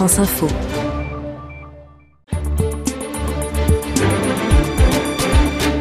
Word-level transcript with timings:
France 0.00 0.20
Info. 0.20 0.89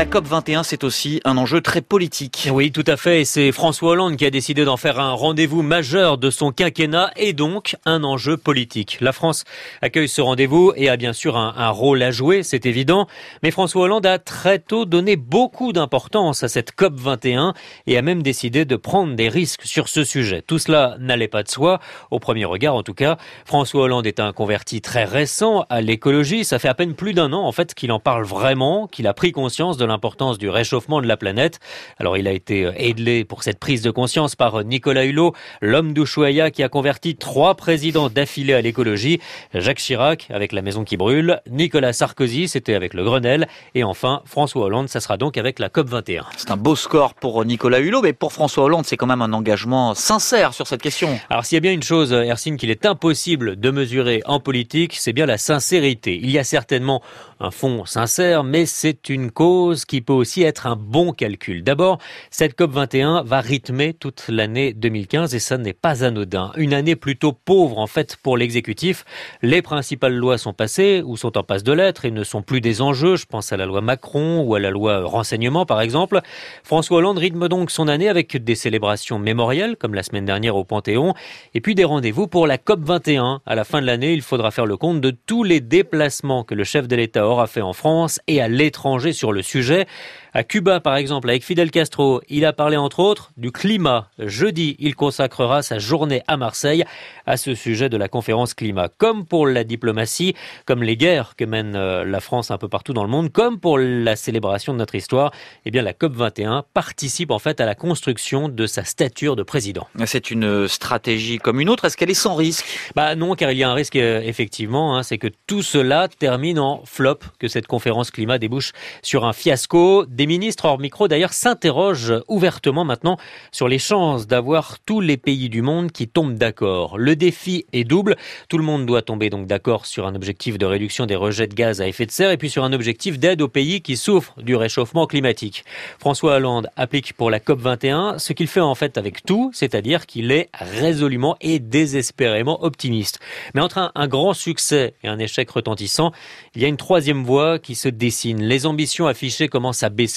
La 0.00 0.06
COP 0.06 0.28
21, 0.28 0.62
c'est 0.62 0.82
aussi 0.82 1.20
un 1.26 1.36
enjeu 1.36 1.60
très 1.60 1.82
politique. 1.82 2.48
Oui, 2.50 2.72
tout 2.72 2.84
à 2.86 2.96
fait. 2.96 3.20
Et 3.20 3.24
c'est 3.26 3.52
François 3.52 3.90
Hollande 3.90 4.16
qui 4.16 4.24
a 4.24 4.30
décidé 4.30 4.64
d'en 4.64 4.78
faire 4.78 4.98
un 4.98 5.12
rendez-vous 5.12 5.60
majeur 5.60 6.16
de 6.16 6.30
son 6.30 6.52
quinquennat 6.52 7.10
et 7.16 7.34
donc 7.34 7.76
un 7.84 8.02
enjeu 8.02 8.38
politique. 8.38 8.96
La 9.02 9.12
France 9.12 9.44
accueille 9.82 10.08
ce 10.08 10.22
rendez-vous 10.22 10.72
et 10.74 10.88
a 10.88 10.96
bien 10.96 11.12
sûr 11.12 11.36
un, 11.36 11.68
rôle 11.68 12.02
à 12.02 12.12
jouer, 12.12 12.42
c'est 12.42 12.64
évident. 12.64 13.08
Mais 13.42 13.50
François 13.50 13.82
Hollande 13.82 14.06
a 14.06 14.18
très 14.18 14.58
tôt 14.58 14.86
donné 14.86 15.16
beaucoup 15.16 15.74
d'importance 15.74 16.42
à 16.44 16.48
cette 16.48 16.72
COP 16.72 16.94
21 16.98 17.52
et 17.86 17.98
a 17.98 18.00
même 18.00 18.22
décidé 18.22 18.64
de 18.64 18.76
prendre 18.76 19.14
des 19.14 19.28
risques 19.28 19.66
sur 19.66 19.90
ce 19.90 20.02
sujet. 20.02 20.40
Tout 20.40 20.58
cela 20.58 20.96
n'allait 20.98 21.28
pas 21.28 21.42
de 21.42 21.50
soi, 21.50 21.78
au 22.10 22.18
premier 22.18 22.46
regard 22.46 22.74
en 22.74 22.82
tout 22.82 22.94
cas. 22.94 23.18
François 23.44 23.82
Hollande 23.82 24.06
est 24.06 24.18
un 24.18 24.32
converti 24.32 24.80
très 24.80 25.04
récent 25.04 25.66
à 25.68 25.82
l'écologie. 25.82 26.46
Ça 26.46 26.58
fait 26.58 26.68
à 26.68 26.74
peine 26.74 26.94
plus 26.94 27.12
d'un 27.12 27.34
an 27.34 27.44
en 27.44 27.52
fait 27.52 27.74
qu'il 27.74 27.92
en 27.92 28.00
parle 28.00 28.24
vraiment, 28.24 28.86
qu'il 28.86 29.06
a 29.06 29.12
pris 29.12 29.32
conscience 29.32 29.76
de 29.76 29.89
l'importance 29.90 30.38
du 30.38 30.48
réchauffement 30.48 31.00
de 31.00 31.06
la 31.06 31.16
planète. 31.16 31.60
Alors 31.98 32.16
il 32.16 32.26
a 32.26 32.32
été 32.32 32.64
euh, 32.64 32.72
aidé 32.76 33.24
pour 33.24 33.42
cette 33.42 33.58
prise 33.58 33.82
de 33.82 33.90
conscience 33.90 34.36
par 34.36 34.60
euh, 34.60 34.62
Nicolas 34.62 35.04
Hulot, 35.04 35.34
l'homme 35.60 35.92
d'Ushuaïa 35.92 36.50
qui 36.50 36.62
a 36.62 36.68
converti 36.68 37.16
trois 37.16 37.54
présidents 37.54 38.08
d'affilée 38.08 38.54
à 38.54 38.60
l'écologie. 38.60 39.20
Jacques 39.54 39.78
Chirac 39.78 40.28
avec 40.30 40.52
la 40.52 40.62
maison 40.62 40.84
qui 40.84 40.96
brûle, 40.96 41.40
Nicolas 41.50 41.92
Sarkozy, 41.92 42.48
c'était 42.48 42.74
avec 42.74 42.94
le 42.94 43.04
Grenelle, 43.04 43.48
et 43.74 43.84
enfin 43.84 44.22
François 44.24 44.64
Hollande, 44.64 44.88
ça 44.88 45.00
sera 45.00 45.16
donc 45.16 45.36
avec 45.36 45.58
la 45.58 45.68
COP21. 45.68 46.22
C'est 46.36 46.50
un 46.50 46.56
beau 46.56 46.76
score 46.76 47.14
pour 47.14 47.44
Nicolas 47.44 47.80
Hulot, 47.80 48.02
mais 48.02 48.12
pour 48.12 48.32
François 48.32 48.64
Hollande, 48.64 48.86
c'est 48.86 48.96
quand 48.96 49.06
même 49.06 49.22
un 49.22 49.32
engagement 49.32 49.94
sincère 49.94 50.54
sur 50.54 50.66
cette 50.66 50.82
question. 50.82 51.18
Alors 51.28 51.44
s'il 51.44 51.56
y 51.56 51.58
a 51.58 51.60
bien 51.60 51.72
une 51.72 51.82
chose, 51.82 52.12
Ersine, 52.12 52.56
qu'il 52.56 52.70
est 52.70 52.86
impossible 52.86 53.58
de 53.58 53.70
mesurer 53.70 54.22
en 54.26 54.40
politique, 54.40 54.96
c'est 54.98 55.12
bien 55.12 55.26
la 55.26 55.38
sincérité. 55.38 56.18
Il 56.22 56.30
y 56.30 56.38
a 56.38 56.44
certainement 56.44 57.02
un 57.40 57.50
fond 57.50 57.84
sincère, 57.86 58.44
mais 58.44 58.66
c'est 58.66 59.08
une 59.08 59.30
cause 59.30 59.69
qui 59.74 60.00
peut 60.00 60.12
aussi 60.12 60.42
être 60.42 60.66
un 60.66 60.76
bon 60.76 61.12
calcul. 61.12 61.62
D'abord, 61.62 61.98
cette 62.30 62.58
COP21 62.58 63.24
va 63.24 63.40
rythmer 63.40 63.94
toute 63.94 64.24
l'année 64.28 64.72
2015 64.72 65.34
et 65.34 65.38
ça 65.38 65.58
n'est 65.58 65.72
pas 65.72 66.04
anodin. 66.04 66.52
Une 66.56 66.74
année 66.74 66.96
plutôt 66.96 67.32
pauvre 67.32 67.78
en 67.78 67.86
fait 67.86 68.16
pour 68.22 68.36
l'exécutif. 68.36 69.04
Les 69.42 69.62
principales 69.62 70.14
lois 70.14 70.38
sont 70.38 70.52
passées 70.52 71.02
ou 71.04 71.16
sont 71.16 71.36
en 71.38 71.42
passe 71.42 71.62
de 71.62 71.72
l'être 71.72 72.04
et 72.04 72.10
ne 72.10 72.24
sont 72.24 72.42
plus 72.42 72.60
des 72.60 72.82
enjeux. 72.82 73.16
Je 73.16 73.26
pense 73.26 73.52
à 73.52 73.56
la 73.56 73.66
loi 73.66 73.80
Macron 73.80 74.42
ou 74.42 74.54
à 74.54 74.60
la 74.60 74.70
loi 74.70 75.04
renseignement 75.04 75.66
par 75.66 75.80
exemple. 75.80 76.20
François 76.64 76.98
Hollande 76.98 77.18
rythme 77.18 77.48
donc 77.48 77.70
son 77.70 77.88
année 77.88 78.08
avec 78.08 78.36
des 78.36 78.54
célébrations 78.54 79.18
mémorielles 79.18 79.76
comme 79.76 79.94
la 79.94 80.02
semaine 80.02 80.24
dernière 80.24 80.56
au 80.56 80.64
Panthéon 80.64 81.14
et 81.54 81.60
puis 81.60 81.74
des 81.74 81.84
rendez-vous 81.84 82.26
pour 82.26 82.46
la 82.46 82.56
COP21. 82.56 83.38
À 83.46 83.54
la 83.54 83.64
fin 83.64 83.80
de 83.80 83.86
l'année, 83.86 84.12
il 84.12 84.22
faudra 84.22 84.50
faire 84.50 84.66
le 84.66 84.76
compte 84.76 85.00
de 85.00 85.10
tous 85.10 85.44
les 85.44 85.60
déplacements 85.60 86.44
que 86.44 86.54
le 86.54 86.64
chef 86.64 86.88
de 86.88 86.96
l'État 86.96 87.26
aura 87.26 87.46
fait 87.46 87.60
en 87.60 87.72
France 87.72 88.20
et 88.26 88.40
à 88.40 88.48
l'étranger 88.48 89.12
sur 89.12 89.32
le 89.32 89.42
sujet 89.42 89.59
sujet. 89.62 89.86
À 90.32 90.44
Cuba, 90.44 90.78
par 90.78 90.94
exemple, 90.94 91.28
avec 91.28 91.42
Fidel 91.42 91.72
Castro, 91.72 92.20
il 92.28 92.44
a 92.44 92.52
parlé 92.52 92.76
entre 92.76 93.00
autres 93.00 93.32
du 93.36 93.50
climat. 93.50 94.08
Jeudi, 94.20 94.76
il 94.78 94.94
consacrera 94.94 95.62
sa 95.62 95.80
journée 95.80 96.22
à 96.28 96.36
Marseille 96.36 96.84
à 97.26 97.36
ce 97.36 97.56
sujet 97.56 97.88
de 97.88 97.96
la 97.96 98.06
conférence 98.06 98.54
climat. 98.54 98.88
Comme 98.96 99.26
pour 99.26 99.48
la 99.48 99.64
diplomatie, 99.64 100.36
comme 100.66 100.84
les 100.84 100.96
guerres 100.96 101.34
que 101.36 101.44
mène 101.44 101.74
euh, 101.74 102.04
la 102.04 102.20
France 102.20 102.52
un 102.52 102.58
peu 102.58 102.68
partout 102.68 102.92
dans 102.92 103.02
le 103.02 103.10
monde, 103.10 103.32
comme 103.32 103.58
pour 103.58 103.76
la 103.76 104.14
célébration 104.14 104.72
de 104.72 104.78
notre 104.78 104.94
histoire, 104.94 105.32
eh 105.64 105.72
bien 105.72 105.82
la 105.82 105.94
COP21 105.94 106.62
participe 106.74 107.32
en 107.32 107.40
fait 107.40 107.60
à 107.60 107.66
la 107.66 107.74
construction 107.74 108.48
de 108.48 108.66
sa 108.66 108.84
stature 108.84 109.34
de 109.34 109.42
président. 109.42 109.88
C'est 110.06 110.30
une 110.30 110.68
stratégie 110.68 111.38
comme 111.38 111.60
une 111.60 111.68
autre. 111.68 111.86
Est-ce 111.86 111.96
qu'elle 111.96 112.10
est 112.10 112.14
sans 112.14 112.36
risque? 112.36 112.64
Bah 112.94 113.16
non, 113.16 113.34
car 113.34 113.50
il 113.50 113.58
y 113.58 113.64
a 113.64 113.70
un 113.70 113.74
risque 113.74 113.96
euh, 113.96 114.20
effectivement, 114.20 114.96
hein, 114.96 115.02
c'est 115.02 115.18
que 115.18 115.28
tout 115.48 115.62
cela 115.62 116.06
termine 116.06 116.60
en 116.60 116.82
flop, 116.84 117.18
que 117.40 117.48
cette 117.48 117.66
conférence 117.66 118.12
climat 118.12 118.38
débouche 118.38 118.70
sur 119.02 119.24
un 119.24 119.32
fiasco 119.32 120.06
des 120.06 120.19
ministres 120.26 120.64
hors 120.64 120.78
micro 120.78 121.08
d'ailleurs 121.08 121.32
s'interrogent 121.32 122.22
ouvertement 122.28 122.84
maintenant 122.84 123.16
sur 123.52 123.68
les 123.68 123.78
chances 123.78 124.26
d'avoir 124.26 124.78
tous 124.80 125.00
les 125.00 125.16
pays 125.16 125.48
du 125.48 125.62
monde 125.62 125.92
qui 125.92 126.08
tombent 126.08 126.36
d'accord. 126.36 126.98
Le 126.98 127.16
défi 127.16 127.64
est 127.72 127.84
double. 127.84 128.16
Tout 128.48 128.58
le 128.58 128.64
monde 128.64 128.86
doit 128.86 129.02
tomber 129.02 129.30
donc 129.30 129.46
d'accord 129.46 129.86
sur 129.86 130.06
un 130.06 130.14
objectif 130.14 130.58
de 130.58 130.66
réduction 130.66 131.06
des 131.06 131.16
rejets 131.16 131.46
de 131.46 131.54
gaz 131.54 131.80
à 131.80 131.88
effet 131.88 132.06
de 132.06 132.10
serre 132.10 132.30
et 132.30 132.36
puis 132.36 132.50
sur 132.50 132.64
un 132.64 132.72
objectif 132.72 133.18
d'aide 133.18 133.42
aux 133.42 133.48
pays 133.48 133.80
qui 133.80 133.96
souffrent 133.96 134.40
du 134.42 134.56
réchauffement 134.56 135.06
climatique. 135.06 135.64
François 135.98 136.36
Hollande 136.36 136.68
applique 136.76 137.12
pour 137.14 137.30
la 137.30 137.38
COP21 137.38 138.18
ce 138.18 138.32
qu'il 138.32 138.46
fait 138.46 138.60
en 138.60 138.74
fait 138.74 138.98
avec 138.98 139.24
tout, 139.24 139.50
c'est-à-dire 139.54 140.06
qu'il 140.06 140.32
est 140.32 140.50
résolument 140.54 141.36
et 141.40 141.58
désespérément 141.58 142.62
optimiste. 142.64 143.20
Mais 143.54 143.60
entre 143.60 143.92
un 143.94 144.08
grand 144.08 144.34
succès 144.34 144.94
et 145.02 145.08
un 145.08 145.18
échec 145.18 145.50
retentissant, 145.50 146.12
il 146.54 146.62
y 146.62 146.64
a 146.64 146.68
une 146.68 146.76
troisième 146.76 147.24
voie 147.24 147.58
qui 147.58 147.74
se 147.74 147.88
dessine. 147.88 148.42
Les 148.42 148.66
ambitions 148.66 149.06
affichées 149.06 149.48
commencent 149.48 149.82
à 149.82 149.88
baisser 149.88 150.09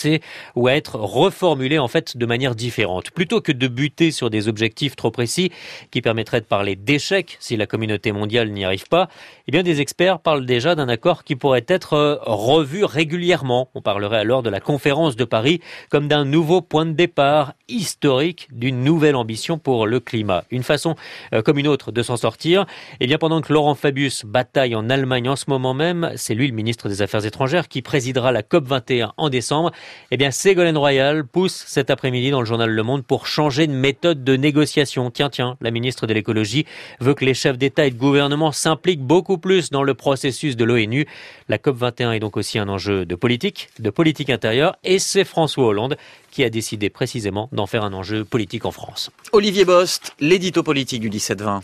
ou 0.56 0.68
à 0.68 0.74
être 0.74 0.96
reformulé 0.96 1.80
en 1.80 1.88
fait 1.88 2.18
de 2.18 2.26
manière 2.26 2.56
différente. 2.56 3.12
Plutôt 3.12 3.42
que 3.42 3.52
de 3.52 3.68
buter 3.68 4.12
sur 4.12 4.30
des 4.30 4.48
objectifs 4.48 4.96
trop 4.96 5.12
précis 5.12 5.52
qui 5.92 6.02
permettraient 6.02 6.42
de 6.42 6.46
parler 6.46 6.76
d'échec 6.76 7.38
si 7.40 7.58
la 7.58 7.66
communauté 7.66 8.12
mondiale 8.12 8.52
n'y 8.52 8.66
arrive 8.66 8.88
pas, 8.88 9.10
eh 9.48 9.52
bien 9.52 9.64
des 9.64 9.82
experts 9.82 10.20
parlent 10.20 10.46
déjà 10.46 10.76
d'un 10.76 10.90
accord 10.90 11.24
qui 11.24 11.36
pourrait 11.36 11.66
être 11.68 11.94
euh, 11.94 12.16
revu 12.22 12.86
régulièrement. 12.86 13.70
On 13.76 13.82
parlerait 13.82 14.20
alors 14.20 14.44
de 14.44 14.50
la 14.50 14.60
conférence 14.60 15.16
de 15.16 15.26
Paris 15.26 15.60
comme 15.90 16.08
d'un 16.08 16.26
nouveau 16.26 16.62
point 16.62 16.86
de 16.86 16.94
départ 16.94 17.54
historique 17.68 18.48
d'une 18.52 18.84
nouvelle 18.84 19.16
ambition 19.16 19.58
pour 19.58 19.88
le 19.88 20.00
climat. 20.00 20.44
Une 20.52 20.64
façon 20.64 20.96
euh, 21.34 21.42
comme 21.42 21.58
une 21.58 21.68
autre 21.68 21.92
de 21.92 22.02
s'en 22.02 22.18
sortir. 22.18 22.66
Eh 23.00 23.08
bien 23.08 23.18
pendant 23.18 23.42
que 23.42 23.52
Laurent 23.52 23.76
Fabius 23.76 24.26
bataille 24.26 24.76
en 24.76 24.90
Allemagne 24.90 25.30
en 25.30 25.36
ce 25.36 25.46
moment 25.48 25.74
même, 25.74 26.12
c'est 26.16 26.36
lui 26.36 26.48
le 26.48 26.54
ministre 26.54 26.90
des 26.90 27.02
Affaires 27.02 27.26
étrangères 27.26 27.68
qui 27.68 27.82
présidera 27.82 28.32
la 28.32 28.44
COP 28.44 28.66
21 28.68 29.14
en 29.18 29.30
décembre. 29.30 29.72
Eh 30.12 30.18
bien, 30.18 30.32
Ségolène 30.32 30.78
Royal 30.78 31.26
pousse 31.26 31.64
cet 31.68 31.90
après-midi 31.90 32.32
dans 32.32 32.40
le 32.40 32.46
journal 32.46 32.70
Le 32.70 32.84
Monde 32.84 33.04
pour 33.04 33.28
changer 33.28 33.68
de 33.68 33.74
méthode 33.74 34.24
de 34.24 34.36
négociation. 34.36 35.10
Tiens, 35.12 35.30
tiens, 35.30 35.58
la 35.62 35.72
ministre 35.72 36.08
de 36.08 36.14
l'écologie 36.14 36.66
veut 37.00 37.14
que 37.14 37.26
les 37.26 37.34
chefs 37.34 37.58
d'État 37.58 37.86
et 37.86 37.92
de 37.92 37.98
gouvernement 37.98 38.52
s'impliquent 38.52 39.02
beaucoup 39.02 39.38
plus 39.38 39.70
dans 39.70 39.84
le 39.84 39.94
processus 39.94 40.56
de 40.56 40.64
l'ONU. 40.64 41.08
La 41.50 41.58
COP21 41.58 42.14
est 42.14 42.20
donc 42.20 42.38
aussi 42.38 42.60
un 42.60 42.70
enjeu 42.70 43.06
de 43.06 43.16
politique, 43.16 43.70
de 43.80 43.90
politique 43.90 44.30
intérieure, 44.30 44.76
et 44.84 45.00
c'est 45.00 45.24
François 45.24 45.66
Hollande 45.66 45.98
qui 46.32 46.44
a 46.44 46.50
décidé 46.50 46.90
précisément 46.90 47.48
d'en 47.52 47.68
faire 47.68 47.84
un 47.84 47.94
enjeu 47.94 48.26
politique 48.26 48.66
en 48.66 48.72
France. 48.72 49.12
Olivier 49.34 49.66
Bost, 49.66 50.16
l'édito 50.20 50.64
politique 50.64 51.02
du 51.02 51.10
17-20. 51.12 51.62